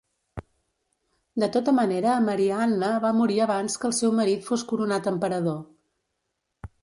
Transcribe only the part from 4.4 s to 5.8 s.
fos coronat emperador.